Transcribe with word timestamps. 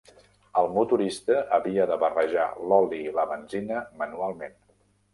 El 0.61 0.69
motorista 0.77 1.43
havia 1.59 1.87
de 1.93 1.99
barrejar 2.05 2.49
l'oli 2.73 3.05
i 3.13 3.17
la 3.21 3.29
benzina 3.37 3.81
manualment. 4.05 4.61